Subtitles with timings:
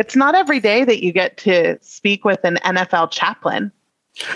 [0.00, 3.70] it's not every day that you get to speak with an NFL chaplain.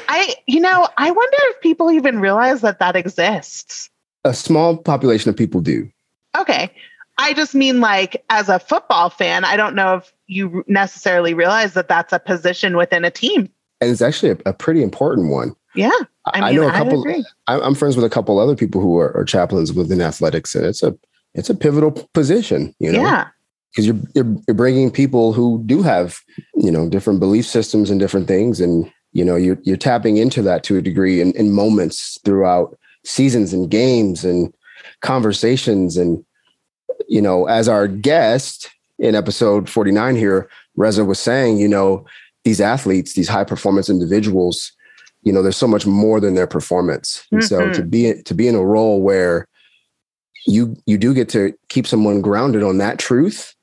[0.09, 3.89] I, you know, I wonder if people even realize that that exists.
[4.27, 5.91] A small population of people do.
[6.39, 6.71] Okay.
[7.17, 11.73] I just mean like as a football fan, I don't know if you necessarily realize
[11.73, 13.49] that that's a position within a team.
[13.81, 15.57] And it's actually a, a pretty important one.
[15.75, 15.91] Yeah.
[16.27, 18.99] I, mean, I know a couple, I I'm friends with a couple other people who
[18.99, 20.95] are, are, chaplains within athletics and it's a,
[21.35, 23.01] it's a pivotal position, you know?
[23.01, 23.29] Yeah.
[23.75, 26.21] Because you're, you're, you're bringing people who do have,
[26.55, 28.61] you know, different belief systems and different things.
[28.61, 32.79] And, you know, you're, you're tapping into that to a degree in, in moments throughout
[33.05, 34.55] seasons and games and
[35.01, 36.25] conversations and
[37.09, 42.07] you know, as our guest in episode 49 here, Reza was saying, you know,
[42.45, 44.73] these athletes, these high performance individuals,
[45.23, 47.27] you know, there's so much more than their performance.
[47.31, 47.73] And mm-hmm.
[47.73, 49.49] so to be to be in a role where
[50.47, 53.55] you you do get to keep someone grounded on that truth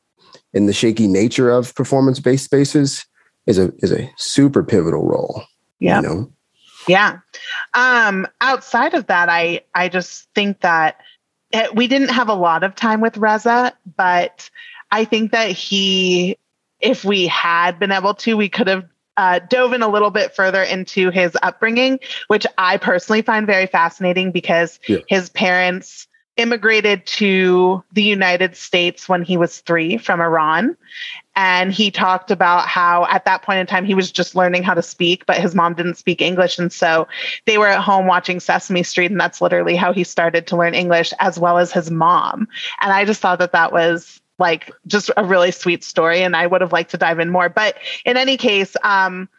[0.53, 3.05] in the shaky nature of performance based spaces
[3.47, 5.43] is a is a super pivotal role.
[5.79, 6.01] Yeah.
[6.01, 6.31] You know?
[6.87, 7.19] Yeah.
[7.73, 11.01] Um, outside of that, I I just think that
[11.51, 14.49] it, we didn't have a lot of time with Reza, but
[14.91, 16.37] I think that he,
[16.79, 18.85] if we had been able to, we could have
[19.17, 23.67] uh, dove in a little bit further into his upbringing, which I personally find very
[23.67, 24.99] fascinating because yeah.
[25.07, 30.77] his parents immigrated to the United States when he was three from Iran.
[31.35, 34.73] And he talked about how at that point in time he was just learning how
[34.73, 36.57] to speak, but his mom didn't speak English.
[36.57, 37.07] And so
[37.45, 39.11] they were at home watching Sesame Street.
[39.11, 42.47] And that's literally how he started to learn English as well as his mom.
[42.81, 46.23] And I just thought that that was like just a really sweet story.
[46.23, 47.49] And I would have liked to dive in more.
[47.49, 49.29] But in any case, um,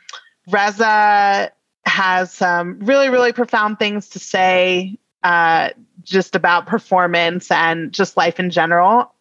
[0.49, 1.53] Reza
[1.85, 5.71] has some really, really profound things to say uh,
[6.05, 9.13] just about performance and just life in general.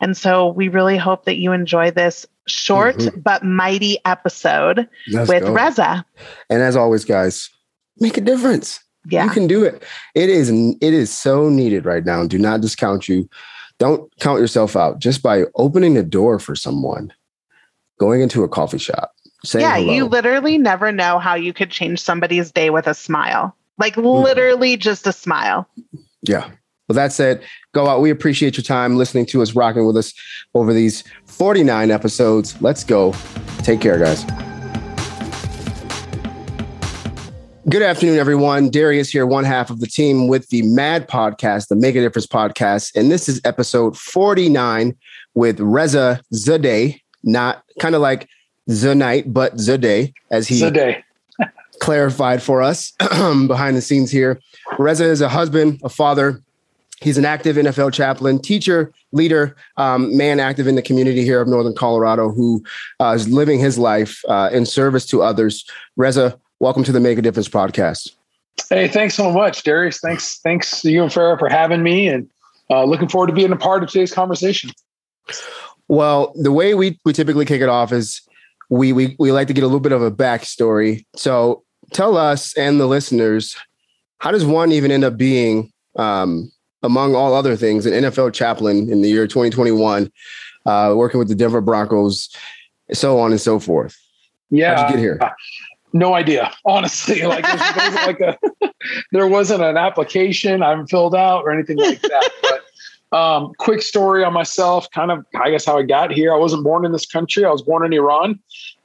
[0.00, 3.20] And so we really hope that you enjoy this short mm-hmm.
[3.20, 5.52] but mighty episode Let's with go.
[5.52, 6.04] Reza.
[6.48, 7.50] And as always, guys,
[7.98, 8.80] make a difference.
[9.06, 9.24] Yeah.
[9.24, 9.82] You can do it.
[10.14, 12.26] It is it is so needed right now.
[12.26, 13.28] Do not discount you.
[13.78, 17.12] Don't count yourself out just by opening the door for someone,
[17.98, 19.12] going into a coffee shop.
[19.54, 19.92] yeah, hello.
[19.92, 23.56] you literally never know how you could change somebody's day with a smile.
[23.78, 24.22] Like mm.
[24.22, 25.68] literally just a smile.
[26.22, 26.50] Yeah.
[26.88, 27.42] Well, that said,
[27.74, 28.00] go out.
[28.00, 30.14] We appreciate your time listening to us, rocking with us
[30.54, 32.60] over these 49 episodes.
[32.62, 33.14] Let's go.
[33.58, 34.24] Take care, guys.
[37.68, 38.70] Good afternoon, everyone.
[38.70, 42.26] Darius here, one half of the team with the MAD podcast, the Make a Difference
[42.26, 42.96] podcast.
[42.96, 44.96] And this is episode 49
[45.34, 48.26] with Reza Zadeh, not kind of like
[48.66, 51.02] the night, but Zadeh, as he Zadeh.
[51.80, 54.40] clarified for us behind the scenes here.
[54.78, 56.42] Reza is a husband, a father,
[57.00, 61.46] He's an active NFL chaplain, teacher, leader, um, man active in the community here of
[61.46, 62.64] Northern Colorado who
[63.00, 65.64] uh, is living his life uh, in service to others.
[65.96, 68.14] Reza, welcome to the Make a Difference podcast.
[68.68, 70.00] Hey, thanks so much, Darius.
[70.00, 72.28] Thanks, thanks to you and Farah for having me, and
[72.68, 74.70] uh, looking forward to being a part of today's conversation.
[75.86, 78.20] Well, the way we we typically kick it off is
[78.68, 81.06] we we we like to get a little bit of a backstory.
[81.14, 81.62] So,
[81.92, 83.56] tell us and the listeners,
[84.18, 86.50] how does one even end up being um,
[86.82, 90.10] among all other things, an NFL chaplain in the year 2021,
[90.66, 92.28] uh, working with the Denver Broncos,
[92.92, 93.96] so on and so forth.
[94.50, 95.20] Yeah, How'd you get here?
[95.92, 97.22] No idea, honestly.
[97.26, 98.70] Like, there wasn't like a,
[99.12, 102.30] there wasn't an application I'm filled out or anything like that.
[103.10, 106.34] But um, quick story on myself, kind of, I guess how I got here.
[106.34, 107.44] I wasn't born in this country.
[107.44, 108.38] I was born in Iran.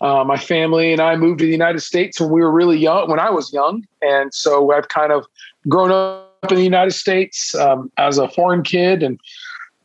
[0.04, 3.10] Uh, my family and I moved to the United States when we were really young,
[3.10, 5.26] when I was young, and so I've kind of
[5.70, 9.18] grown up in the United States um, as a foreign kid and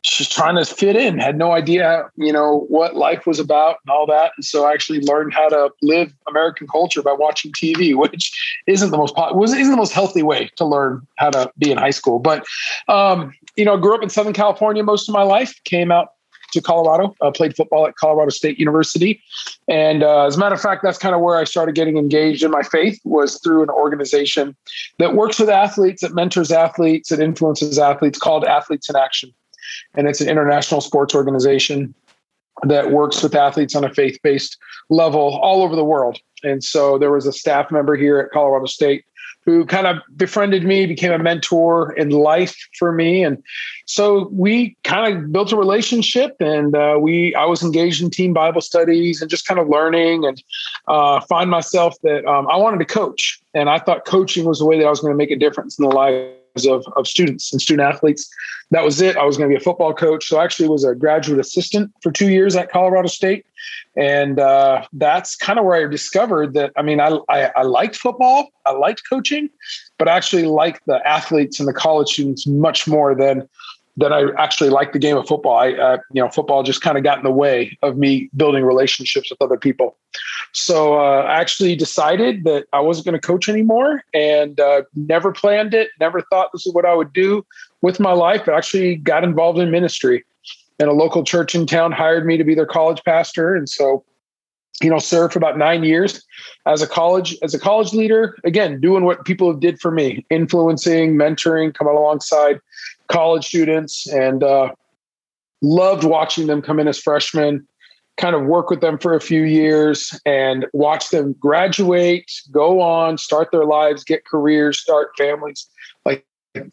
[0.03, 1.19] just trying to fit in.
[1.19, 4.31] Had no idea, you know, what life was about and all that.
[4.35, 8.91] And so I actually learned how to live American culture by watching TV, which isn't
[8.91, 11.89] the most was isn't the most healthy way to learn how to be in high
[11.91, 12.19] school.
[12.19, 12.45] But
[12.87, 15.61] um, you know, grew up in Southern California most of my life.
[15.63, 16.13] Came out
[16.53, 17.15] to Colorado.
[17.21, 19.21] Uh, played football at Colorado State University,
[19.67, 22.43] and uh, as a matter of fact, that's kind of where I started getting engaged
[22.43, 22.99] in my faith.
[23.03, 24.55] Was through an organization
[24.97, 29.33] that works with athletes, that mentors athletes, that influences athletes, called Athletes in Action,
[29.95, 31.93] and it's an international sports organization
[32.63, 34.57] that works with athletes on a faith-based
[34.89, 36.19] level all over the world.
[36.43, 39.05] And so there was a staff member here at Colorado State
[39.45, 43.41] who kind of befriended me, became a mentor in life for me, and
[43.85, 46.35] so we kind of built a relationship.
[46.39, 50.25] And uh, we, I was engaged in team Bible studies and just kind of learning,
[50.25, 50.41] and
[50.87, 54.65] uh, find myself that um, I wanted to coach, and I thought coaching was the
[54.65, 56.33] way that I was going to make a difference in the life
[56.65, 58.29] of, of students and student athletes.
[58.71, 59.17] That was it.
[59.17, 60.27] I was going to be a football coach.
[60.27, 63.45] So I actually was a graduate assistant for two years at Colorado State.
[63.95, 67.95] And uh, that's kind of where I discovered that, I mean, I, I, I liked
[67.95, 69.49] football, I liked coaching,
[69.97, 73.49] but I actually liked the athletes and the college students much more than
[73.99, 75.57] that I actually like the game of football.
[75.57, 78.63] I, uh, you know, football just kind of got in the way of me building
[78.63, 79.97] relationships with other people.
[80.53, 85.31] So uh, I actually decided that I wasn't going to coach anymore, and uh, never
[85.31, 85.89] planned it.
[85.99, 87.45] Never thought this is what I would do
[87.81, 88.43] with my life.
[88.45, 90.23] But actually got involved in ministry,
[90.79, 94.03] and a local church in town hired me to be their college pastor, and so.
[94.81, 96.25] You know, served for about nine years
[96.65, 98.37] as a college as a college leader.
[98.45, 102.61] Again, doing what people did for me, influencing, mentoring, coming alongside
[103.09, 104.69] college students and uh,
[105.61, 107.67] loved watching them come in as freshmen
[108.17, 113.17] kind of work with them for a few years and watch them graduate go on
[113.17, 115.67] start their lives get careers start families.
[116.05, 116.25] Like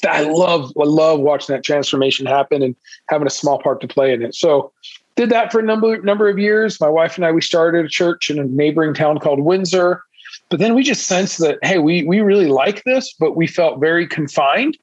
[0.09, 2.75] i love i love watching that transformation happen and
[3.09, 4.35] having a small part to play in it.
[4.35, 4.73] So
[5.15, 6.81] did that for a number number of years.
[6.81, 10.03] My wife and i we started a church in a neighboring town called windsor
[10.49, 13.81] but then we just sensed that hey we we really like this but we felt
[13.81, 14.77] very confined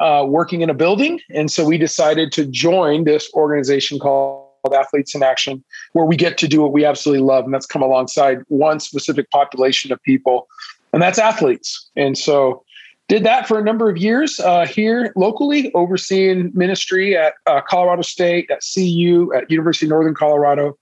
[0.00, 1.20] uh, working in a building.
[1.30, 6.38] And so we decided to join this organization called Athletes in Action, where we get
[6.38, 7.44] to do what we absolutely love.
[7.44, 10.48] And that's come alongside one specific population of people,
[10.92, 11.88] and that's athletes.
[11.96, 12.64] And so
[13.08, 18.02] did that for a number of years uh, here locally, overseeing ministry at uh, Colorado
[18.02, 20.76] State, at CU, at University of Northern Colorado.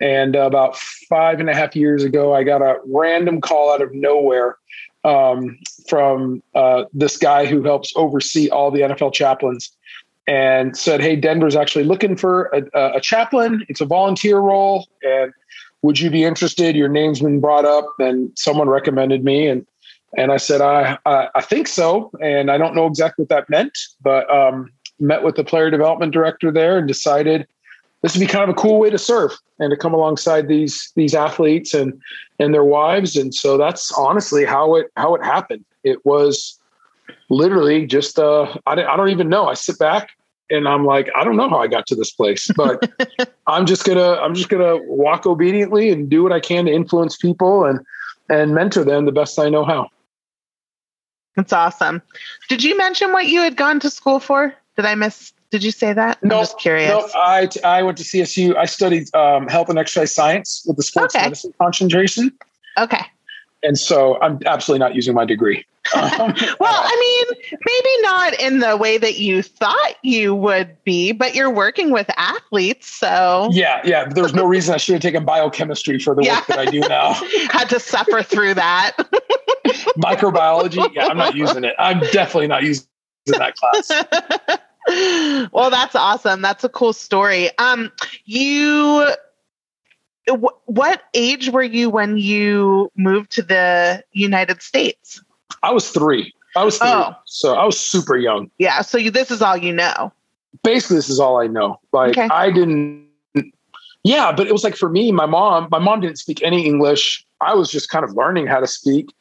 [0.00, 3.92] And about five and a half years ago, I got a random call out of
[3.92, 4.56] nowhere
[5.04, 5.58] um,
[5.88, 9.70] from uh, this guy who helps oversee all the NFL chaplains
[10.26, 13.64] and said, Hey, Denver's actually looking for a, a, chaplain.
[13.68, 14.88] It's a volunteer role.
[15.02, 15.32] And
[15.82, 16.74] would you be interested?
[16.74, 19.46] Your name's been brought up and someone recommended me.
[19.46, 19.66] And,
[20.16, 22.10] and I said, I, I, I think so.
[22.22, 26.12] And I don't know exactly what that meant, but um, met with the player development
[26.12, 27.46] director there and decided
[28.04, 30.92] this would be kind of a cool way to serve and to come alongside these
[30.94, 31.98] these athletes and
[32.38, 33.16] and their wives.
[33.16, 35.64] And so that's honestly how it how it happened.
[35.84, 36.60] It was
[37.30, 39.48] literally just uh I, I don't even know.
[39.48, 40.10] I sit back
[40.50, 42.92] and i'm like i don't know how i got to this place but
[43.46, 47.16] i'm just gonna i'm just gonna walk obediently and do what i can to influence
[47.16, 47.80] people and
[48.28, 49.88] and mentor them the best i know how.
[51.34, 52.02] That's awesome.
[52.50, 54.54] Did you mention what you had gone to school for?
[54.76, 56.20] Did i miss did you say that?
[56.20, 56.90] No, I'm just curious.
[56.90, 58.56] No, I, I went to CSU.
[58.56, 61.26] I studied um, health and exercise science with the sports okay.
[61.26, 62.32] medicine concentration.
[62.76, 63.06] Okay.
[63.62, 65.64] And so I'm absolutely not using my degree.
[65.94, 71.12] Um, well, I mean, maybe not in the way that you thought you would be,
[71.12, 72.88] but you're working with athletes.
[72.88, 74.08] So, yeah, yeah.
[74.08, 76.38] There's no reason I should have taken biochemistry for the yeah.
[76.38, 77.12] work that I do now.
[77.50, 78.96] Had to suffer through that.
[79.98, 80.88] Microbiology.
[80.94, 81.74] Yeah, I'm not using it.
[81.78, 82.86] I'm definitely not using
[83.26, 84.58] that class
[84.88, 86.42] well, that's awesome.
[86.42, 87.56] That's a cool story.
[87.58, 87.90] Um,
[88.24, 89.08] you,
[90.26, 95.22] w- what age were you when you moved to the United States?
[95.62, 96.32] I was three.
[96.56, 96.88] I was three.
[96.88, 97.14] Oh.
[97.24, 98.50] So I was super young.
[98.58, 98.82] Yeah.
[98.82, 100.12] So you, this is all you know.
[100.62, 101.80] Basically, this is all I know.
[101.92, 102.28] Like okay.
[102.30, 103.04] I didn't.
[104.04, 105.68] Yeah, but it was like for me, my mom.
[105.70, 107.24] My mom didn't speak any English.
[107.40, 109.12] I was just kind of learning how to speak.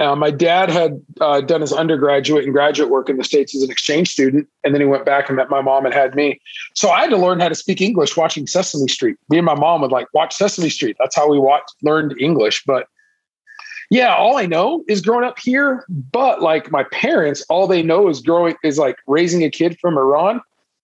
[0.00, 3.62] Uh, my dad had uh, done his undergraduate and graduate work in the States as
[3.62, 4.48] an exchange student.
[4.64, 6.40] And then he went back and met my mom and had me.
[6.74, 9.18] So I had to learn how to speak English watching Sesame Street.
[9.28, 10.96] Me and my mom would like watch Sesame Street.
[10.98, 12.64] That's how we watched, learned English.
[12.64, 12.86] But
[13.90, 15.84] yeah, all I know is growing up here.
[15.90, 19.98] But like my parents, all they know is growing, is like raising a kid from
[19.98, 20.40] Iran.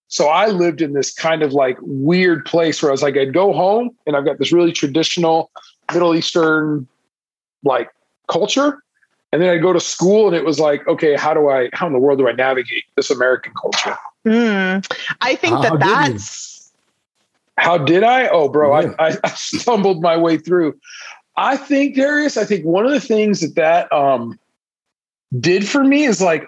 [0.09, 3.33] So I lived in this kind of like weird place where I was like, I'd
[3.33, 5.50] go home and I've got this really traditional
[5.91, 6.87] Middle Eastern
[7.64, 7.88] like
[8.29, 8.83] culture
[9.33, 11.87] and then I'd go to school and it was like, okay, how do I, how
[11.87, 13.97] in the world do I navigate this American culture?
[14.25, 14.87] Mm,
[15.21, 16.73] I think that that's.
[17.59, 18.28] How did I?
[18.28, 18.92] Oh, bro, yeah.
[18.99, 20.78] I, I stumbled my way through.
[21.37, 24.38] I think, Darius, I think one of the things that that um,
[25.38, 26.47] did for me is like,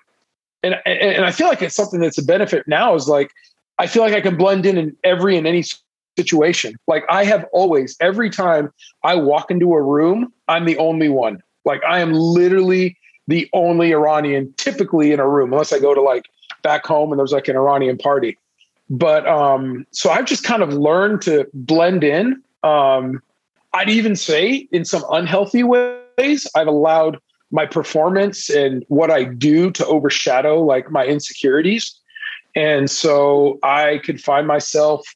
[0.63, 3.33] and, and I feel like it's something that's a benefit now is like,
[3.79, 5.63] I feel like I can blend in in every and any
[6.19, 6.75] situation.
[6.89, 8.73] Like I have always, every time
[9.05, 11.43] I walk into a room, I'm the only one.
[11.69, 12.97] Like I am literally
[13.29, 16.25] the only Iranian typically in a room, unless I go to like
[16.63, 18.39] back home and there's like an Iranian party.
[18.91, 22.43] But um, so I've just kind of learned to blend in.
[22.63, 23.23] Um,
[23.75, 27.19] I'd even say in some unhealthy ways, I've allowed
[27.51, 31.95] my performance and what I do to overshadow like my insecurities.
[32.55, 35.07] And so I could find myself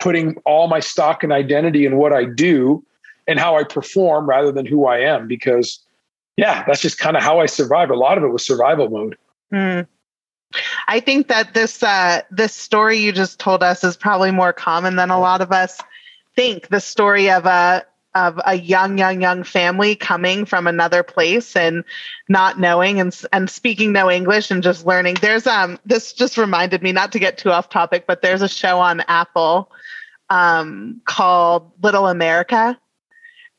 [0.00, 2.84] putting all my stock and identity in what I do
[3.28, 5.78] and how I perform rather than who I am because
[6.38, 7.90] yeah, that's just kind of how I survive.
[7.90, 9.18] A lot of it was survival mode.
[9.52, 9.86] Mm.
[10.86, 14.96] I think that this uh, this story you just told us is probably more common
[14.96, 15.78] than a lot of us
[16.36, 16.68] think.
[16.68, 21.84] The story of a of a young, young, young family coming from another place and
[22.28, 25.16] not knowing and and speaking no English and just learning.
[25.20, 28.48] There's um this just reminded me not to get too off topic, but there's a
[28.48, 29.72] show on Apple
[30.30, 32.78] um called Little America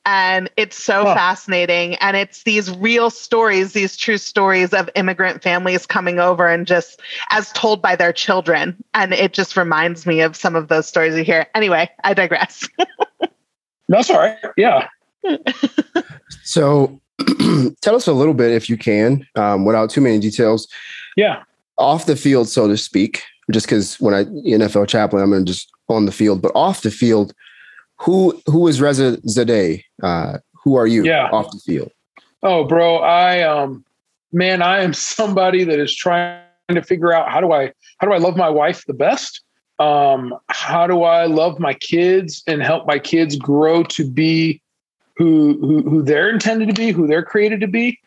[0.09, 1.13] and it's so huh.
[1.13, 1.93] fascinating.
[1.97, 6.99] And it's these real stories these true stories of immigrant families coming over and just
[7.29, 8.75] as told by their children.
[8.95, 11.45] And it just reminds me of some of those stories you hear.
[11.53, 12.67] Anyway i digress.
[13.87, 14.37] That's all right.
[14.57, 14.87] Yeah.
[16.43, 16.99] So
[17.81, 20.67] tell us a little bit if you can um, without too many details.
[21.15, 21.43] Yeah.
[21.77, 25.71] Off the field so to speak just because when i nfl chaplain i'm gonna just
[25.87, 27.33] on the field but off the field
[27.99, 29.83] who who is Reza Zadeh?
[30.01, 31.29] Uh, who are you yeah.
[31.31, 31.91] off the field?
[32.41, 33.83] Oh, bro, I um,
[34.31, 38.13] man, I am somebody that is trying to figure out how do I how do
[38.13, 39.41] I love my wife the best?
[39.79, 44.61] Um, how do I love my kids and help my kids grow to be
[45.17, 47.99] who who, who they're intended to be, who they're created to be?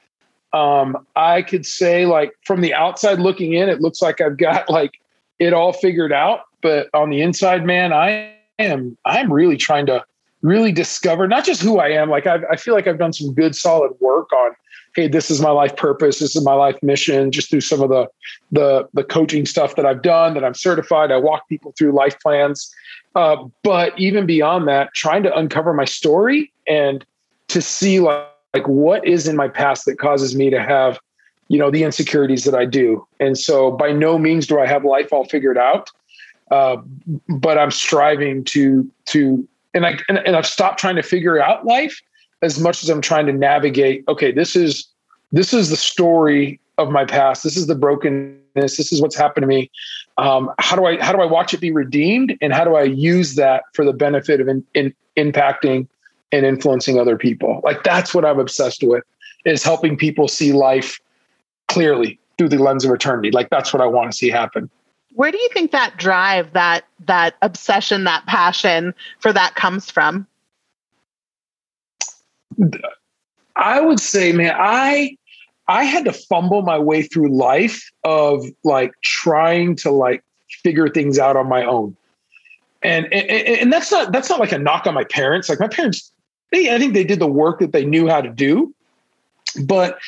[0.54, 4.70] Um, I could say like from the outside looking in, it looks like I've got
[4.70, 4.92] like
[5.38, 10.04] it all figured out, but on the inside, man, I am I'm really trying to
[10.42, 12.11] really discover not just who I am.
[12.11, 14.52] Like I've, I feel like I've done some good solid work on,
[14.95, 17.31] hey, this is my life purpose, this is my life mission.
[17.31, 18.09] Just through some of the
[18.50, 21.11] the the coaching stuff that I've done, that I'm certified.
[21.11, 22.73] I walk people through life plans.
[23.14, 27.04] Uh, but even beyond that, trying to uncover my story and
[27.49, 30.99] to see like, like what is in my past that causes me to have
[31.49, 33.07] you know the insecurities that I do.
[33.21, 35.90] And so by no means do I have life all figured out.
[36.52, 36.76] Uh,
[37.30, 41.64] but I'm striving to to and I and, and I've stopped trying to figure out
[41.64, 41.99] life
[42.42, 44.04] as much as I'm trying to navigate.
[44.06, 44.87] Okay, this is
[45.32, 47.42] this is the story of my past.
[47.42, 48.76] This is the brokenness.
[48.76, 49.71] This is what's happened to me.
[50.18, 52.82] Um, how do I how do I watch it be redeemed, and how do I
[52.82, 55.88] use that for the benefit of in, in, impacting
[56.32, 57.62] and influencing other people?
[57.64, 59.04] Like that's what I'm obsessed with
[59.47, 61.00] is helping people see life
[61.68, 63.30] clearly through the lens of eternity.
[63.30, 64.68] Like that's what I want to see happen
[65.14, 70.26] where do you think that drive that that obsession that passion for that comes from?
[73.57, 75.16] I would say man i
[75.69, 80.23] i had to fumble my way through life of like trying to like
[80.62, 81.97] figure things out on my own.
[82.83, 85.49] And and, and that's not that's not like a knock on my parents.
[85.49, 86.12] Like my parents
[86.50, 88.75] they i think they did the work that they knew how to do.
[89.64, 89.99] But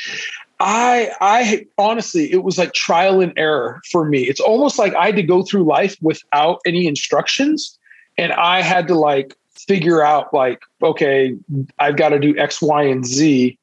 [0.61, 4.23] I I honestly it was like trial and error for me.
[4.23, 7.79] It's almost like I had to go through life without any instructions
[8.17, 11.37] and I had to like figure out like okay,
[11.79, 13.59] I've got to do X, Y, and Z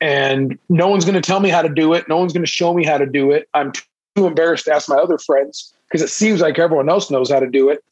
[0.00, 2.08] and no one's going to tell me how to do it.
[2.08, 3.48] No one's going to show me how to do it.
[3.54, 3.72] I'm
[4.16, 7.40] too embarrassed to ask my other friends because it seems like everyone else knows how
[7.40, 7.82] to do it.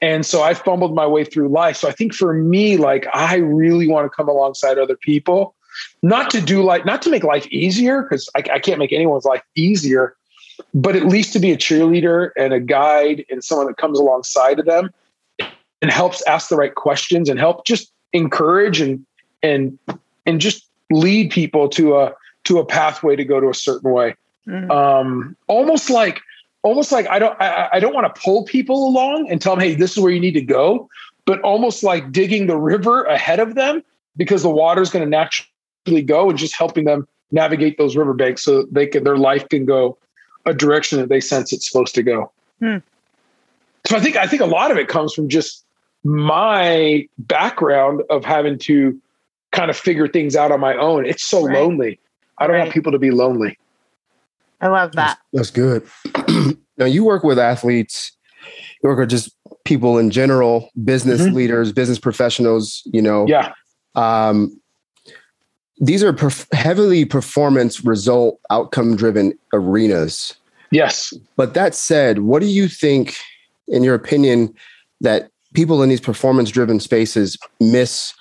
[0.00, 1.76] And so I fumbled my way through life.
[1.76, 5.54] So I think for me like I really want to come alongside other people
[6.02, 9.24] not to do like not to make life easier because I, I can't make anyone's
[9.24, 10.16] life easier
[10.74, 14.58] but at least to be a cheerleader and a guide and someone that comes alongside
[14.58, 14.90] of them
[15.82, 19.04] and helps ask the right questions and help just encourage and
[19.42, 19.78] and
[20.26, 22.12] and just lead people to a
[22.44, 24.14] to a pathway to go to a certain way
[24.46, 24.70] mm-hmm.
[24.70, 26.20] um almost like
[26.62, 29.60] almost like i don't I, I don't want to pull people along and tell them
[29.60, 30.88] hey this is where you need to go
[31.24, 33.82] but almost like digging the river ahead of them
[34.16, 35.49] because the water is going to naturally
[35.84, 39.96] go and just helping them navigate those riverbanks so they can their life can go
[40.46, 42.30] a direction that they sense it's supposed to go.
[42.60, 42.78] Hmm.
[43.86, 45.64] So I think I think a lot of it comes from just
[46.04, 49.00] my background of having to
[49.52, 51.06] kind of figure things out on my own.
[51.06, 51.56] It's so right.
[51.56, 51.98] lonely.
[52.38, 52.62] I don't right.
[52.62, 53.58] want people to be lonely.
[54.60, 55.18] I love that.
[55.32, 55.86] That's, that's
[56.30, 56.56] good.
[56.78, 58.12] now you work with athletes,
[58.82, 59.34] you work with just
[59.64, 61.34] people in general, business mm-hmm.
[61.34, 63.26] leaders, business professionals, you know.
[63.26, 63.52] Yeah.
[63.94, 64.59] Um,
[65.80, 70.36] these are perf- heavily performance result outcome driven arenas.
[70.70, 71.12] Yes.
[71.36, 73.16] But that said, what do you think,
[73.66, 74.54] in your opinion,
[75.00, 78.14] that people in these performance driven spaces miss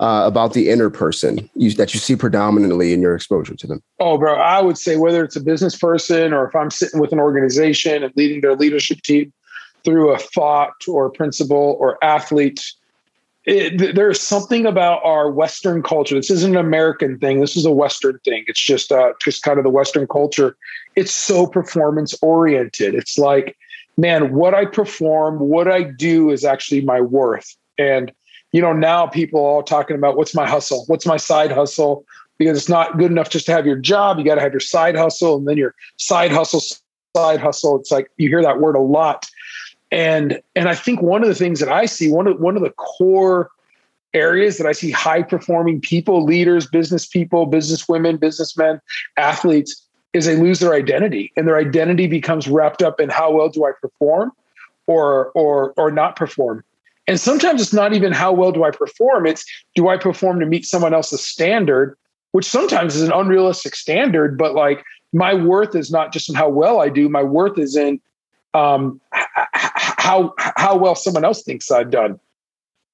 [0.00, 3.82] uh, about the inner person you, that you see predominantly in your exposure to them?
[4.00, 7.12] Oh, bro, I would say whether it's a business person or if I'm sitting with
[7.12, 9.32] an organization and leading their leadership team
[9.84, 12.64] through a thought or principle or athlete
[13.44, 16.14] it, there's something about our Western culture.
[16.14, 17.40] This isn't an American thing.
[17.40, 18.44] This is a Western thing.
[18.46, 20.56] It's just uh, just kind of the Western culture.
[20.94, 22.94] It's so performance oriented.
[22.94, 23.56] It's like,
[23.96, 27.56] man, what I perform, what I do is actually my worth.
[27.78, 28.12] And
[28.52, 32.04] you know, now people are all talking about what's my hustle, what's my side hustle,
[32.38, 34.18] because it's not good enough just to have your job.
[34.18, 36.60] You got to have your side hustle, and then your side hustle
[37.16, 37.80] side hustle.
[37.80, 39.26] It's like you hear that word a lot.
[39.92, 42.62] And and I think one of the things that I see, one of one of
[42.62, 43.50] the core
[44.14, 48.80] areas that I see high performing people, leaders, business people, business women, businessmen,
[49.16, 51.32] athletes, is they lose their identity.
[51.36, 54.32] And their identity becomes wrapped up in how well do I perform
[54.86, 56.64] or or or not perform.
[57.06, 59.44] And sometimes it's not even how well do I perform, it's
[59.74, 61.98] do I perform to meet someone else's standard,
[62.30, 66.48] which sometimes is an unrealistic standard, but like my worth is not just in how
[66.48, 68.00] well I do, my worth is in
[68.54, 69.00] um,
[70.02, 72.18] how how well someone else thinks I've done.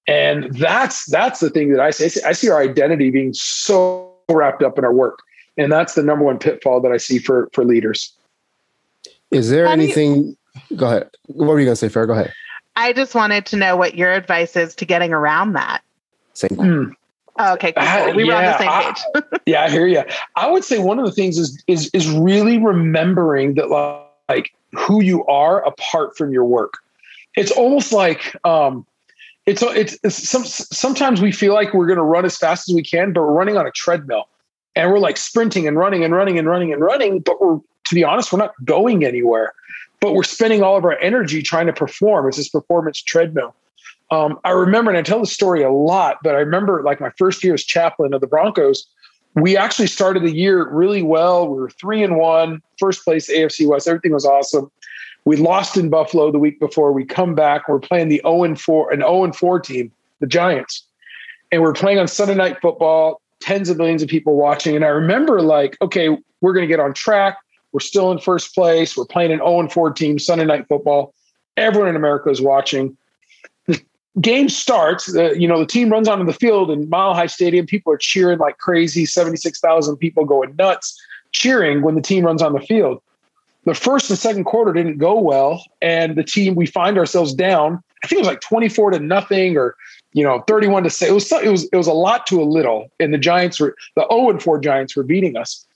[0.07, 2.21] And that's that's the thing that I say.
[2.27, 5.21] I see our identity being so wrapped up in our work,
[5.57, 8.12] and that's the number one pitfall that I see for for leaders.
[9.31, 10.37] Is there anything?
[10.69, 11.11] You, go ahead.
[11.27, 12.07] What were you going to say, Farrah?
[12.07, 12.33] Go ahead.
[12.77, 15.83] I just wanted to know what your advice is to getting around that.
[16.35, 16.50] Same.
[16.50, 16.93] Mm.
[17.38, 17.85] Oh, okay, cool.
[17.85, 19.03] Uh, we yeah, were on the same page.
[19.15, 20.03] I, yeah, I hear you.
[20.37, 23.69] I would say one of the things is is is really remembering that
[24.29, 26.75] like who you are apart from your work.
[27.38, 28.87] It's almost like um,
[29.47, 32.75] it's it's, it's some, sometimes we feel like we're going to run as fast as
[32.75, 34.28] we can, but we're running on a treadmill,
[34.76, 37.21] and we're like sprinting and running and running and running and running.
[37.21, 39.52] But we're to be honest, we're not going anywhere.
[40.00, 42.28] But we're spending all of our energy trying to perform.
[42.28, 43.54] It's this performance treadmill.
[44.11, 47.11] Um, I remember, and I tell the story a lot, but I remember like my
[47.18, 48.87] first year as chaplain of the Broncos.
[49.35, 51.49] We actually started the year really well.
[51.49, 53.87] We were three and one, first place AFC West.
[53.87, 54.71] Everything was awesome.
[55.25, 56.93] We lost in Buffalo the week before.
[56.93, 57.69] We come back.
[57.69, 60.85] We're playing the 0 and 4, an 0 and 4 team, the Giants.
[61.53, 64.77] And we're playing on Sunday night football, tens of millions of people watching.
[64.77, 66.09] And I remember like, okay,
[66.41, 67.39] we're going to get on track.
[67.73, 68.97] We're still in first place.
[68.97, 71.15] We're playing an 0 and 4 team, Sunday night football.
[71.57, 72.97] Everyone in America is watching.
[73.67, 73.83] The
[74.21, 75.15] game starts.
[75.15, 77.67] Uh, you know, the team runs onto the field in Mile High Stadium.
[77.67, 79.05] People are cheering like crazy.
[79.05, 80.99] Seventy-six thousand people going nuts,
[81.33, 83.03] cheering when the team runs on the field
[83.69, 87.83] the first and second quarter didn't go well, and the team we find ourselves down.
[88.03, 89.77] I think it was like twenty four to nothing, or
[90.14, 91.09] you know, thirty one to say.
[91.09, 93.77] It was it was it was a lot to a little, and the Giants were
[93.95, 95.66] the zero oh and four Giants were beating us.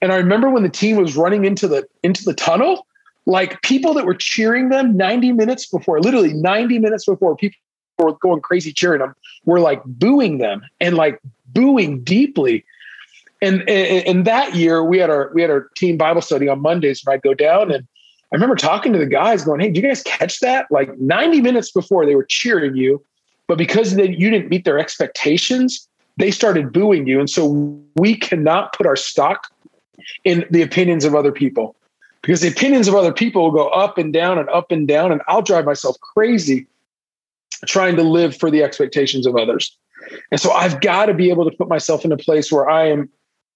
[0.00, 2.86] And I remember when the team was running into the into the tunnel,
[3.26, 7.58] like people that were cheering them ninety minutes before, literally ninety minutes before, people
[7.98, 9.14] were going crazy cheering them,
[9.44, 12.64] were like booing them and like booing deeply
[13.44, 17.02] and, and, that year we had our we had our team Bible study on Mondays
[17.04, 17.86] where I'd go down and
[18.32, 20.66] I remember talking to the guys going, Hey, do you guys catch that?
[20.70, 23.04] Like 90 minutes before they were cheering you,
[23.46, 27.20] but because they, you didn't meet their expectations, they started booing you.
[27.20, 29.48] And so we cannot put our stock
[30.24, 31.76] in the opinions of other people
[32.22, 35.12] because the opinions of other people will go up and down and up and down.
[35.12, 36.66] And I'll drive myself crazy
[37.66, 39.76] trying to live for the expectations of others.
[40.30, 42.88] And so I've got to be able to put myself in a place where I
[42.88, 43.08] am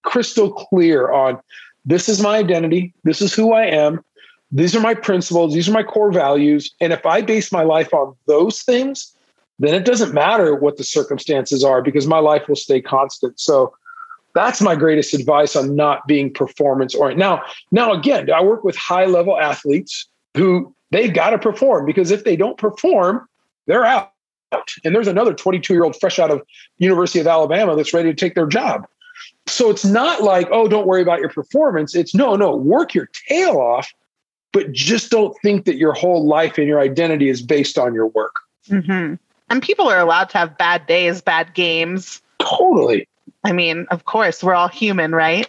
[0.02, 1.40] crystal clear on
[1.84, 4.04] this is my identity, this is who I am,
[4.50, 6.70] these are my principles, these are my core values.
[6.80, 9.14] And if I base my life on those things,
[9.58, 13.38] then it doesn't matter what the circumstances are because my life will stay constant.
[13.40, 13.74] So
[14.34, 17.18] that's my greatest advice on not being performance oriented.
[17.18, 20.06] Now, now again, I work with high level athletes
[20.36, 23.28] who they've got to perform because if they don't perform,
[23.66, 24.12] they're out.
[24.84, 26.42] And there's another 22 year old fresh out of
[26.78, 28.86] University of Alabama that's ready to take their job.
[29.46, 31.94] So it's not like, oh, don't worry about your performance.
[31.94, 33.92] It's no, no, work your tail off,
[34.52, 38.08] but just don't think that your whole life and your identity is based on your
[38.08, 38.34] work.
[38.68, 39.14] Mm-hmm.
[39.50, 42.20] And people are allowed to have bad days, bad games.
[42.38, 43.08] Totally.
[43.44, 45.48] I mean, of course, we're all human, right?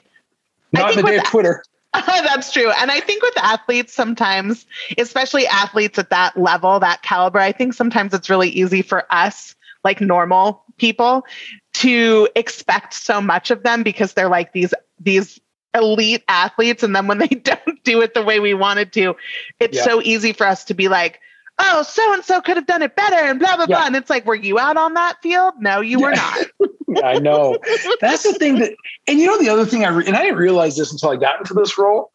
[0.72, 1.64] Not the day of Twitter.
[1.94, 2.72] That's true.
[2.72, 4.66] And I think with athletes, sometimes,
[4.98, 9.56] especially athletes at that level, that caliber, I think sometimes it's really easy for us,
[9.84, 11.26] like normal people,
[11.74, 15.40] to expect so much of them because they're like these these
[15.74, 16.84] elite athletes.
[16.84, 19.16] And then when they don't do it the way we wanted to
[19.60, 19.84] it's yeah.
[19.84, 21.20] so easy for us to be like
[21.58, 23.78] oh so and so could have done it better and blah blah yeah.
[23.78, 25.54] blah and it's like were you out on that field?
[25.60, 26.06] No you yeah.
[26.06, 27.58] were not i know.
[28.02, 28.74] That's the thing that
[29.08, 31.16] and you know the other thing i re- and i didn't realize this until i
[31.16, 32.12] got into this role.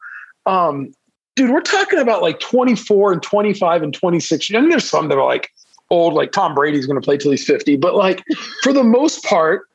[0.46, 0.92] Um
[1.36, 5.18] dude we're talking about like 24 and 25 and 26 I mean, there's some that
[5.18, 5.50] are like
[5.90, 7.76] old, like Tom Brady's going to play till he's 50.
[7.76, 8.22] But like
[8.62, 9.68] for the most part,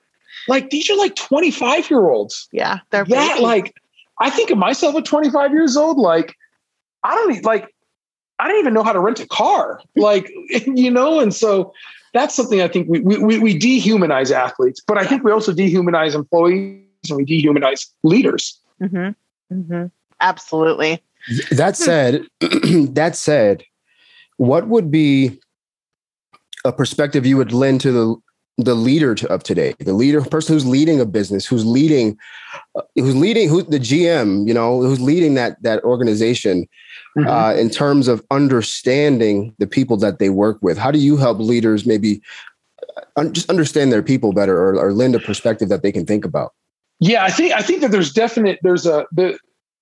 [0.48, 2.48] like these are like 25 year olds.
[2.52, 2.80] Yeah.
[2.90, 3.44] They're that babies.
[3.44, 3.76] like,
[4.20, 6.36] I think of myself at 25 years old, like,
[7.04, 7.74] I don't need, like,
[8.40, 9.82] I don't even know how to rent a car.
[9.96, 11.74] Like, you know, and so
[12.14, 16.16] that's something I think we, we, we dehumanize athletes, but I think we also dehumanize
[16.16, 18.60] employees and we dehumanize leaders.
[18.82, 19.54] Mm-hmm.
[19.54, 19.86] Mm-hmm.
[20.20, 21.02] Absolutely.
[21.52, 23.64] That said, that said,
[24.38, 25.40] what would be
[26.66, 28.16] a perspective you would lend to the
[28.60, 32.18] the leader to, of today, the leader person who's leading a business, who's leading,
[32.76, 36.68] uh, who's leading, who the GM, you know, who's leading that that organization,
[37.18, 37.28] mm-hmm.
[37.28, 40.78] uh, in terms of understanding the people that they work with.
[40.78, 42.22] How do you help leaders maybe
[43.16, 46.26] uh, just understand their people better, or, or lend a perspective that they can think
[46.26, 46.54] about?
[47.00, 49.40] Yeah, I think I think that there's definite there's a the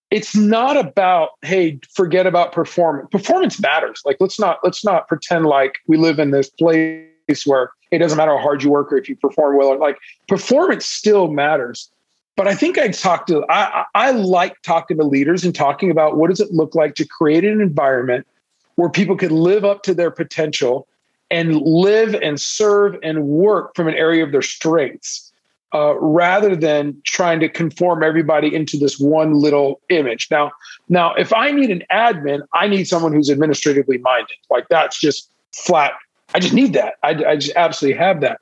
[0.10, 4.02] it's not about hey forget about performance performance matters.
[4.06, 8.18] Like let's not let's not pretend like we live in this place where it doesn't
[8.18, 11.90] matter how hard you work or if you perform well or like performance still matters.
[12.36, 16.18] But i think i talk to I, I like talking to leaders and talking about
[16.18, 18.28] what does it look like to create an environment
[18.76, 20.88] where people can live up to their potential
[21.32, 25.27] and live and serve and work from an area of their strengths
[25.74, 30.28] uh, rather than trying to conform everybody into this one little image.
[30.32, 30.52] Now,
[30.90, 34.38] now, if I need an admin, I need someone who's administratively minded.
[34.50, 35.94] Like that's just flat.
[36.34, 36.96] I just need that.
[37.04, 38.40] I, I just absolutely have that.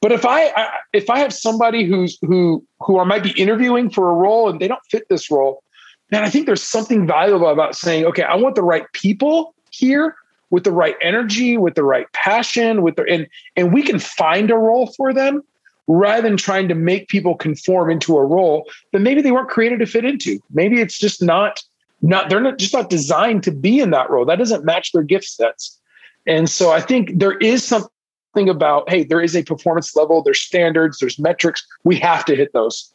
[0.00, 3.88] But if I, I if I have somebody who's who who I might be interviewing
[3.88, 5.62] for a role and they don't fit this role,
[6.10, 10.16] then I think there's something valuable about saying, okay, I want the right people here
[10.50, 14.50] with the right energy, with the right passion, with the and and we can find
[14.50, 15.42] a role for them
[15.86, 19.78] rather than trying to make people conform into a role that maybe they weren't created
[19.80, 20.40] to fit into.
[20.52, 21.62] Maybe it's just not
[22.02, 24.24] not they're not just not designed to be in that role.
[24.24, 25.78] That doesn't match their gift sets.
[26.26, 30.40] And so I think there is something about hey, there is a performance level, there's
[30.40, 31.66] standards, there's metrics.
[31.84, 32.92] We have to hit those.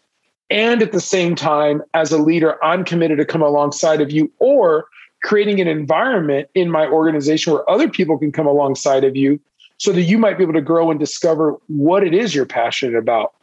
[0.51, 4.31] And at the same time, as a leader, I'm committed to come alongside of you
[4.39, 4.85] or
[5.23, 9.39] creating an environment in my organization where other people can come alongside of you
[9.79, 12.97] so that you might be able to grow and discover what it is you're passionate
[12.97, 13.33] about.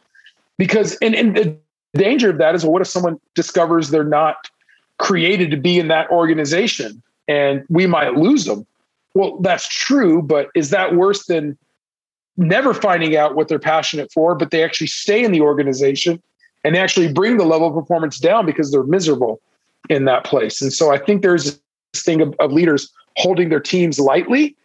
[0.57, 1.57] Because, and, and the
[1.95, 4.49] danger of that is, well, what if someone discovers they're not
[4.99, 8.65] created to be in that organization and we might lose them?
[9.15, 11.57] Well, that's true, but is that worse than
[12.37, 16.21] never finding out what they're passionate for, but they actually stay in the organization
[16.63, 19.41] and actually bring the level of performance down because they're miserable
[19.89, 20.61] in that place?
[20.61, 21.59] And so I think there's
[21.93, 24.55] this thing of, of leaders holding their teams lightly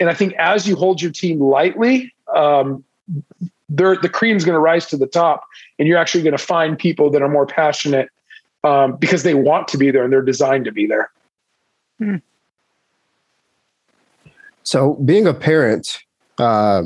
[0.00, 2.82] and I think as you hold your team lightly, um,
[3.68, 5.44] the cream is going to rise to the top,
[5.78, 8.08] and you're actually going to find people that are more passionate
[8.64, 11.10] um, because they want to be there and they're designed to be there.
[11.98, 12.16] Hmm.
[14.62, 15.98] So, being a parent,
[16.38, 16.84] uh,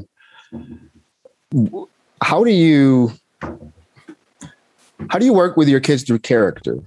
[2.23, 3.13] how do you
[5.11, 6.79] how do you work with your kids through character?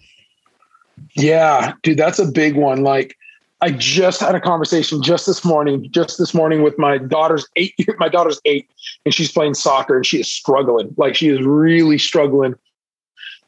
[1.16, 2.84] Yeah, dude, that's a big one.
[2.84, 3.17] Like,
[3.62, 7.74] I just had a conversation just this morning, just this morning with my daughter's eight.
[7.98, 8.70] My daughter's eight,
[9.04, 10.94] and she's playing soccer, and she is struggling.
[10.98, 12.54] Like she is really struggling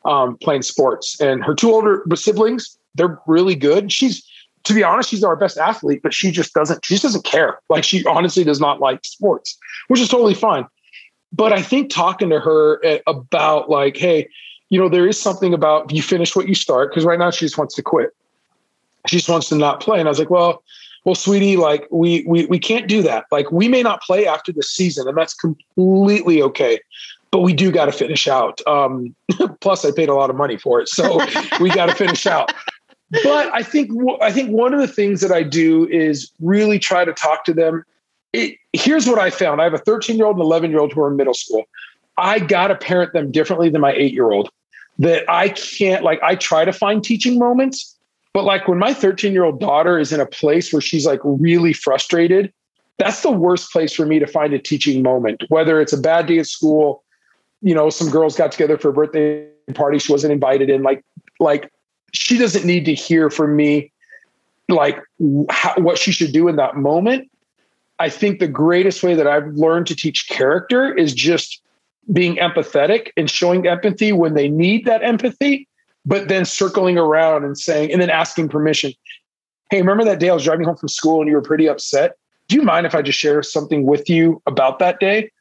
[0.05, 1.19] um, playing sports.
[1.21, 3.91] And her two older siblings, they're really good.
[3.91, 4.25] She's,
[4.63, 6.83] to be honest, she's our best athlete, but she just doesn't.
[6.85, 7.59] She just doesn't care.
[7.69, 9.57] Like she honestly does not like sports,
[9.89, 10.65] which is totally fine.
[11.31, 14.27] But I think talking to her eh, about like, hey,
[14.69, 17.45] you know, there is something about you finish what you start because right now she
[17.45, 18.09] just wants to quit
[19.07, 19.99] she just wants to not play.
[19.99, 20.63] And I was like, well,
[21.05, 23.25] well, sweetie, like we we we can't do that.
[23.31, 26.79] Like we may not play after the season, and that's completely okay.
[27.31, 28.59] But we do got to finish out.
[28.67, 29.15] Um,
[29.61, 31.19] plus, I paid a lot of money for it, so
[31.59, 32.51] we got to finish out.
[33.23, 37.05] But I think I think one of the things that I do is really try
[37.05, 37.83] to talk to them.
[38.33, 40.93] It, here's what I found: I have a 13 year old and 11 year old
[40.93, 41.63] who are in middle school.
[42.17, 44.49] I got to parent them differently than my eight year old.
[44.99, 46.21] That I can't like.
[46.21, 47.95] I try to find teaching moments,
[48.33, 51.19] but like when my 13 year old daughter is in a place where she's like
[51.23, 52.53] really frustrated,
[52.97, 56.27] that's the worst place for me to find a teaching moment, whether it's a bad
[56.27, 57.03] day at school,
[57.61, 60.83] you know, some girls got together for a birthday party she wasn't invited in.
[60.83, 61.03] Like,
[61.39, 61.71] like
[62.13, 63.91] she doesn't need to hear from me
[64.67, 64.99] like
[65.49, 67.31] how, what she should do in that moment.
[67.99, 71.61] I think the greatest way that I've learned to teach character is just
[72.11, 75.67] being empathetic and showing empathy when they need that empathy
[76.05, 78.93] but then circling around and saying, and then asking permission.
[79.69, 82.15] Hey, remember that day I was driving home from school and you were pretty upset?
[82.47, 85.31] Do you mind if I just share something with you about that day?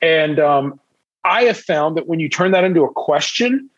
[0.00, 0.78] And um,
[1.24, 3.68] I have found that when you turn that into a question,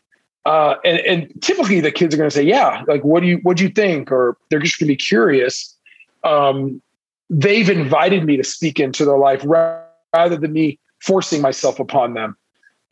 [0.45, 3.39] uh, and, and, typically the kids are going to say, "Yeah, like what do you
[3.45, 5.75] what do you think?" Or they're just going to be curious.
[6.23, 6.83] Um,
[7.31, 12.37] they've invited me to speak into their life rather than me forcing myself upon them.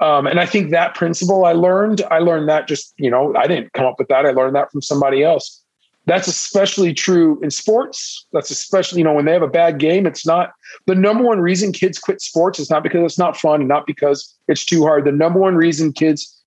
[0.01, 3.47] Um, and I think that principle I learned, I learned that just, you know, I
[3.47, 4.27] didn't come up with that.
[4.27, 5.63] I learned that from somebody else.
[6.07, 8.27] That's especially true in sports.
[8.33, 10.51] That's especially, you know, when they have a bad game, it's not
[10.87, 13.87] the number one reason kids quit sports is not because it's not fun and not
[13.87, 15.05] because it's too hard.
[15.05, 16.43] The number one reason kids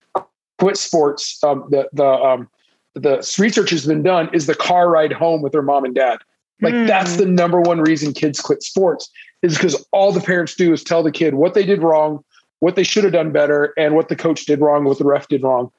[0.59, 2.49] quit sports, um, the, the, um,
[2.95, 6.19] the research has been done is the car ride home with their mom and dad.
[6.61, 6.87] Like mm.
[6.87, 9.09] that's the number one reason kids quit sports
[9.41, 12.23] is because all the parents do is tell the kid what they did wrong,
[12.59, 15.27] what they should have done better, and what the coach did wrong, what the ref
[15.27, 15.71] did wrong.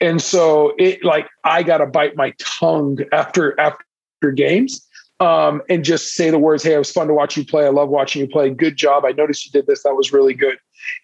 [0.00, 4.86] And so it like I gotta bite my tongue after after games
[5.20, 7.66] um, and just say the words, Hey, it was fun to watch you play.
[7.66, 8.50] I love watching you play.
[8.50, 9.04] Good job.
[9.04, 9.82] I noticed you did this.
[9.82, 10.58] That was really good.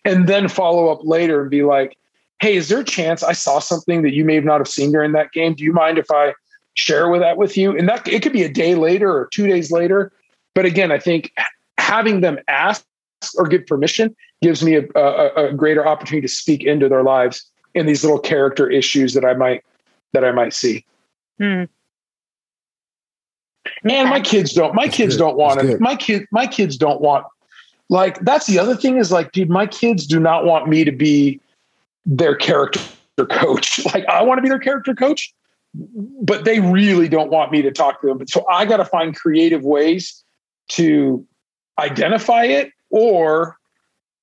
[0.05, 1.97] And then follow up later and be like,
[2.41, 4.93] Hey, is there a chance I saw something that you may have not have seen
[4.93, 5.55] during that game?
[5.55, 6.35] Do you mind if I
[6.75, 7.77] share with that with you?
[7.77, 10.13] And that it could be a day later or two days later.
[10.55, 11.33] But again, I think
[11.79, 12.85] having them ask
[13.35, 17.51] or give permission gives me a, a, a greater opportunity to speak into their lives
[17.75, 19.65] in these little character issues that I might
[20.13, 20.85] that I might see.
[21.39, 21.65] Hmm.
[23.89, 24.75] And my kids don't.
[24.75, 25.25] My that's kids good.
[25.25, 25.81] don't want it.
[25.81, 26.27] My kid.
[26.31, 27.27] My kids don't want.
[27.91, 30.93] Like that's the other thing is like, dude, my kids do not want me to
[30.93, 31.41] be
[32.07, 32.81] their character
[33.31, 33.81] coach.
[33.95, 35.33] Like I want to be their character coach,
[35.75, 38.27] but they really don't want me to talk to them.
[38.27, 40.25] So I got to find creative ways
[40.71, 41.25] to
[41.79, 43.59] identify it or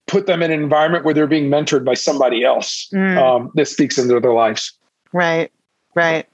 [0.08, 3.18] put them in an environment where they're being mentored by somebody else mm.
[3.18, 4.72] um, that speaks into their lives.
[5.12, 5.52] Right.
[5.94, 6.26] Right.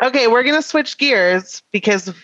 [0.00, 2.14] Okay, we're going to switch gears because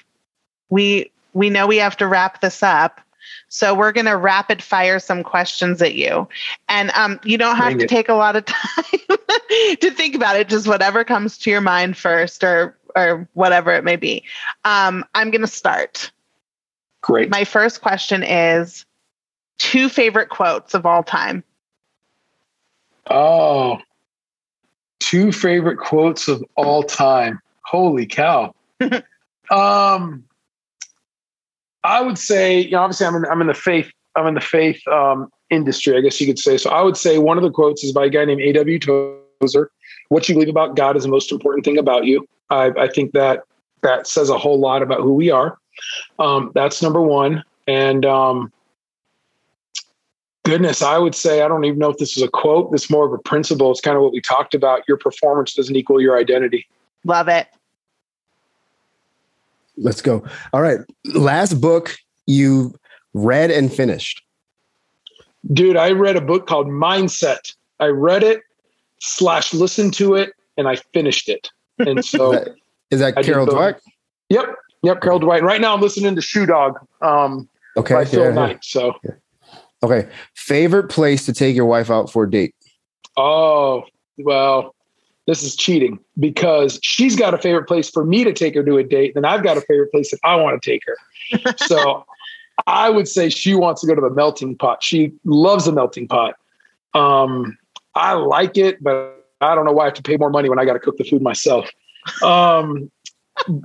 [0.68, 3.00] we we know we have to wrap this up.
[3.48, 6.28] So we're going to rapid fire some questions at you.
[6.68, 7.88] And um, you don't have Bring to it.
[7.88, 9.16] take a lot of time
[9.80, 13.82] to think about it, just whatever comes to your mind first or or whatever it
[13.82, 14.22] may be.
[14.64, 16.12] Um, I'm going to start.
[17.02, 17.30] Great.
[17.30, 18.84] My first question is
[19.60, 21.44] two favorite quotes of all time.
[23.08, 23.78] Oh,
[24.98, 27.38] two favorite quotes of all time.
[27.62, 28.54] Holy cow.
[29.50, 30.24] um,
[31.84, 34.40] I would say, you know, obviously I'm in, I'm in the faith, I'm in the
[34.40, 36.56] faith um, industry, I guess you could say.
[36.56, 38.78] So I would say one of the quotes is by a guy named A.W.
[38.78, 39.70] Tozer.
[40.08, 42.26] What you believe about God is the most important thing about you.
[42.48, 43.44] I, I think that
[43.82, 45.58] that says a whole lot about who we are.
[46.18, 47.44] Um, that's number one.
[47.66, 48.52] And um,
[50.44, 52.72] goodness, I would say I don't even know if this is a quote.
[52.72, 53.70] This more of a principle.
[53.70, 54.82] It's kind of what we talked about.
[54.88, 56.66] Your performance doesn't equal your identity.
[57.04, 57.48] Love it.
[59.76, 60.24] Let's go.
[60.52, 60.80] All right.
[61.14, 62.74] Last book you
[63.14, 64.22] read and finished.
[65.52, 67.54] Dude, I read a book called Mindset.
[67.78, 68.42] I read it
[68.98, 71.50] slash listened to it and I finished it.
[71.78, 72.54] And so is that,
[72.90, 73.80] is that Carol Dweck?
[74.28, 74.54] Yep.
[74.82, 75.00] Yep.
[75.00, 75.40] Carol Dweck.
[75.40, 76.78] Right now I'm listening to Shoe Dog.
[77.00, 77.94] Um, okay.
[77.94, 78.64] By Phil yeah, Knight.
[78.64, 79.12] So yeah.
[79.82, 80.08] Okay.
[80.34, 82.54] Favorite place to take your wife out for a date?
[83.16, 83.84] Oh,
[84.18, 84.74] well,
[85.26, 88.78] this is cheating because she's got a favorite place for me to take her to
[88.78, 89.14] a date.
[89.14, 91.54] Then I've got a favorite place that I want to take her.
[91.66, 92.04] so
[92.66, 94.82] I would say she wants to go to the melting pot.
[94.82, 96.34] She loves the melting pot.
[96.94, 97.56] Um,
[97.94, 100.58] I like it, but I don't know why I have to pay more money when
[100.58, 101.70] I got to cook the food myself.
[102.22, 102.90] Um,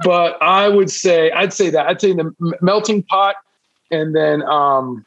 [0.06, 3.36] but I would say, I'd say that I'd say the melting pot
[3.92, 5.06] and then, um,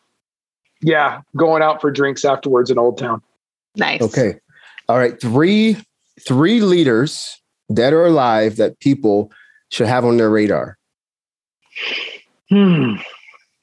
[0.80, 3.22] yeah, going out for drinks afterwards in Old Town.
[3.76, 4.00] Nice.
[4.02, 4.38] Okay.
[4.88, 5.20] All right.
[5.20, 5.76] Three
[6.26, 7.40] three leaders,
[7.72, 9.30] dead or alive, that people
[9.70, 10.78] should have on their radar.
[12.50, 12.96] Hmm.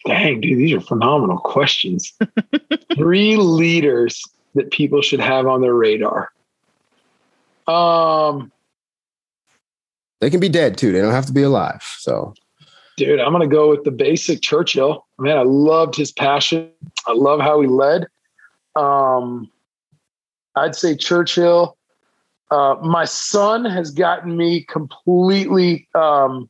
[0.05, 2.13] Dang, dude, these are phenomenal questions.
[2.95, 4.23] three leaders
[4.53, 6.29] that people should have on their radar.
[7.67, 8.51] Um
[10.21, 10.91] they can be dead too.
[10.91, 11.83] They don't have to be alive.
[11.97, 12.35] So
[12.97, 15.05] Dude, I'm going to go with the basic Churchill.
[15.19, 16.69] Man, I loved his passion.
[17.07, 18.07] I love how he led.
[18.75, 19.51] Um,
[20.55, 21.77] I'd say Churchill.
[22.51, 26.49] Uh, my son has gotten me completely um,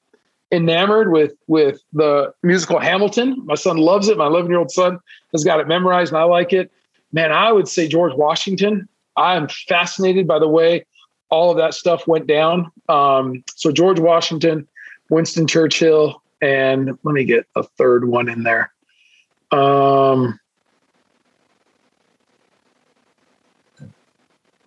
[0.51, 3.41] enamored with with the musical Hamilton.
[3.45, 4.17] My son loves it.
[4.17, 4.99] My 11 year old son
[5.31, 6.71] has got it memorized, and I like it.
[7.11, 8.87] Man, I would say George Washington.
[9.17, 10.85] I am fascinated by the way
[11.29, 12.71] all of that stuff went down.
[12.89, 14.67] Um, so George Washington,
[15.09, 18.71] Winston Churchill, and let me get a third one in there.
[19.51, 20.39] Um,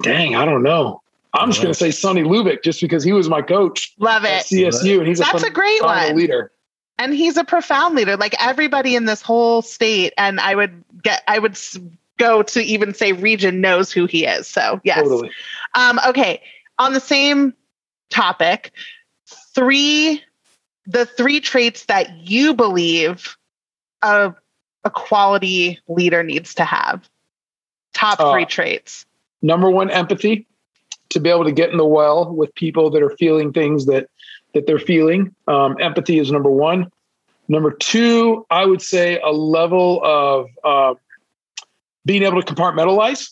[0.02, 1.02] dang, I don't know.
[1.34, 3.94] I'm just going to say Sonny Lubick just because he was my coach.
[3.98, 4.44] Love it.
[4.44, 6.50] CSU, and he's that's a, a great one leader.
[6.98, 8.16] And he's a profound leader.
[8.16, 11.56] Like everybody in this whole state, and I would get, I would
[12.16, 14.48] go to even say region knows who he is.
[14.48, 14.98] So yes.
[14.98, 15.30] Totally.
[15.74, 16.42] Um, okay.
[16.78, 17.54] On the same
[18.10, 18.72] topic,
[19.54, 20.24] three
[20.88, 23.36] the three traits that you believe
[24.02, 24.34] a,
[24.84, 27.08] a quality leader needs to have.
[27.92, 29.04] Top three uh, traits.
[29.42, 30.46] Number one, empathy.
[31.10, 34.08] To be able to get in the well with people that are feeling things that
[34.52, 35.34] that they're feeling.
[35.46, 36.90] Um, empathy is number one.
[37.48, 40.94] Number two, I would say a level of uh,
[42.04, 43.30] being able to compartmentalize,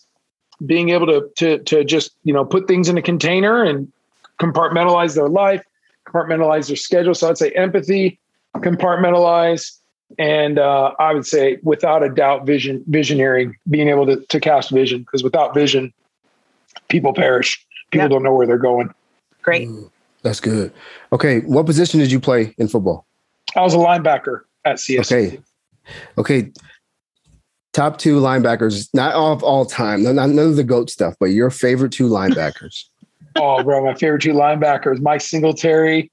[0.65, 3.93] being able to to to just you know put things in a container and
[4.41, 5.63] compartmentalize their life
[6.07, 7.15] compartmentalize their schedule.
[7.15, 8.19] So I'd say empathy.
[8.57, 9.79] compartmentalize,
[10.19, 14.71] and uh, I would say without a doubt, vision, visionary, being able to, to cast
[14.71, 15.01] vision.
[15.01, 15.93] Because without vision,
[16.89, 17.65] people perish.
[17.91, 18.11] People yep.
[18.11, 18.93] don't know where they're going.
[19.43, 19.69] Great.
[19.69, 19.91] Mm,
[20.23, 20.73] that's good.
[21.13, 23.07] Okay, what position did you play in football?
[23.55, 25.11] I was a linebacker at CS.
[25.11, 25.41] Okay.
[26.19, 26.53] Okay.
[27.73, 31.27] Top two linebackers, not all of all time, none, none of the GOAT stuff, but
[31.27, 32.85] your favorite two linebackers.
[33.37, 36.11] Oh, bro, my favorite two linebackers, Mike Singletary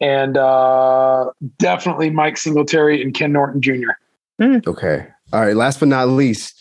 [0.00, 3.92] and uh, definitely Mike Singletary and Ken Norton Jr.
[4.40, 4.66] Mm.
[4.66, 5.06] Okay.
[5.32, 5.56] All right.
[5.56, 6.54] Last but not least,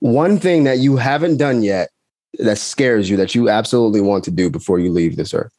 [0.00, 1.90] one thing that you haven't done yet
[2.38, 5.52] that scares you that you absolutely want to do before you leave this earth?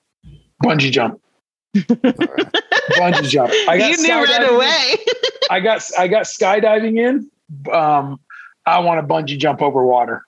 [0.64, 1.22] Bungee jump.
[1.76, 3.52] Bungee jump.
[3.70, 4.96] I got you knew right away.
[5.50, 7.30] I got I got skydiving in.
[7.72, 8.20] Um,
[8.66, 10.24] I want to bungee jump over water,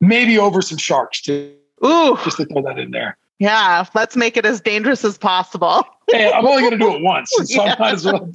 [0.00, 1.54] maybe over some sharks too.
[1.84, 3.16] Ooh, just to throw that in there.
[3.38, 5.84] Yeah, let's make it as dangerous as possible.
[6.10, 7.74] hey, I'm only going to do it once, so yeah.
[7.76, 8.30] I might as well.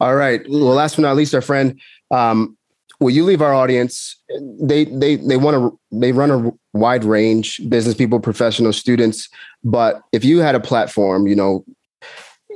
[0.00, 0.42] All right.
[0.48, 1.78] Well, last but not least, our friend,
[2.10, 2.56] um,
[3.00, 4.16] will you leave our audience?
[4.60, 9.28] They they they want to they run a wide range business people, professional students.
[9.62, 11.64] But if you had a platform, you know,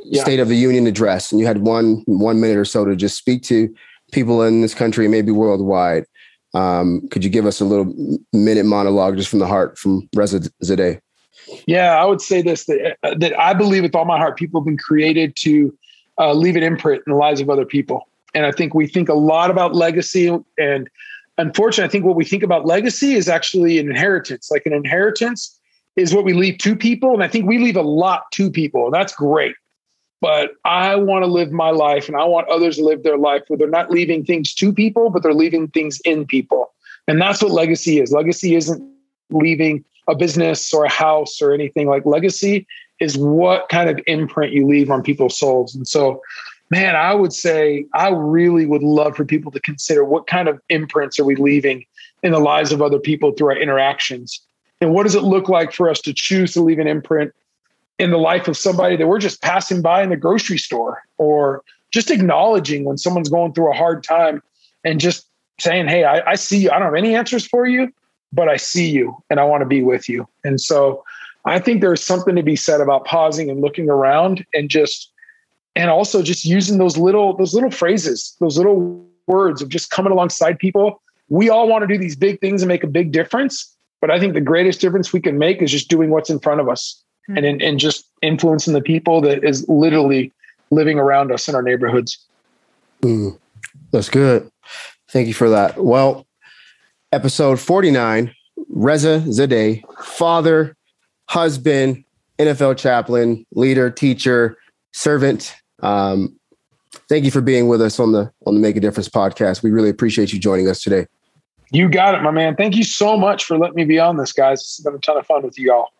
[0.05, 0.23] yeah.
[0.23, 3.19] State of the Union address, and you had one one minute or so to just
[3.19, 3.75] speak to
[4.13, 6.05] people in this country, maybe worldwide,
[6.55, 10.41] um, could you give us a little minute monologue just from the heart from Reza
[10.65, 11.01] Zadeh?
[11.67, 14.61] Yeah, I would say this that, uh, that I believe with all my heart, people
[14.61, 15.77] have been created to
[16.19, 18.09] uh, leave an imprint in the lives of other people.
[18.35, 20.29] And I think we think a lot about legacy.
[20.59, 20.89] And
[21.39, 24.51] unfortunately, I think what we think about legacy is actually an inheritance.
[24.51, 25.59] Like an inheritance
[25.97, 27.15] is what we leave to people.
[27.15, 28.87] And I think we leave a lot to people.
[28.87, 29.55] And that's great
[30.21, 33.43] but I want to live my life and I want others to live their life
[33.49, 36.73] where they're not leaving things to people, but they're leaving things in people.
[37.07, 38.13] And that's what legacy is.
[38.13, 38.83] Legacy isn't
[39.31, 42.67] leaving a business or a house or anything like legacy
[43.01, 45.75] is what kind of imprint you leave on people's souls.
[45.75, 46.21] And so,
[46.71, 50.61] man, I would say I really would love for people to consider what kind of
[50.69, 51.85] imprints are we leaving
[52.23, 54.41] in the lives of other people through our interactions?
[54.81, 57.33] And what does it look like for us to choose to leave an imprint
[57.99, 61.65] in the life of somebody that we're just passing by in the grocery store or
[61.91, 64.43] just acknowledging when someone's going through a hard time
[64.85, 65.27] and just
[65.59, 66.71] saying, Hey, I, I see you.
[66.71, 67.93] I don't have any answers for you,
[68.33, 70.29] but I see you and I want to be with you.
[70.45, 71.05] And so
[71.45, 75.11] I think there's something to be said about pausing and looking around and just,
[75.75, 80.13] and also just using those little, those little phrases, those little words of just coming
[80.13, 81.03] alongside people.
[81.29, 83.75] We all want to do these big things and make a big difference.
[84.01, 86.61] But I think the greatest difference we can make is just doing what's in front
[86.61, 90.33] of us and in, and just influencing the people that is literally
[90.71, 92.19] living around us in our neighborhoods.
[93.03, 93.39] Mm,
[93.91, 94.51] that's good.
[95.11, 95.83] Thank you for that.
[95.83, 96.27] Well,
[97.13, 98.35] episode 49,
[98.69, 100.77] Reza Zadeh, father,
[101.29, 102.05] husband,
[102.39, 104.57] NFL chaplain, leader, teacher,
[104.93, 105.55] servant.
[105.81, 106.39] Um,
[107.09, 109.63] thank you for being with us on the on the Make a Difference podcast.
[109.63, 111.07] We really appreciate you joining us today.
[111.71, 112.57] You got it, my man.
[112.57, 114.61] Thank you so much for letting me be on this, guys.
[114.61, 115.93] It's been a ton of fun with you all.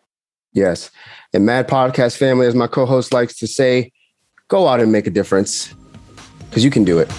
[0.53, 0.89] Yes.
[1.33, 3.91] And Mad Podcast family, as my co host likes to say,
[4.47, 5.73] go out and make a difference
[6.49, 7.09] because you can do it.